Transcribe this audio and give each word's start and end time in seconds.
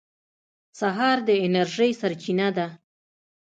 سهار 0.79 1.17
د 1.27 1.29
انرژۍ 1.45 1.91
سرچینه 2.01 2.47
ده. 2.57 2.67